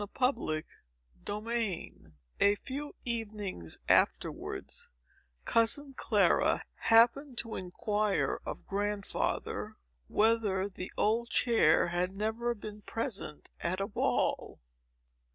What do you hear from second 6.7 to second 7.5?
happened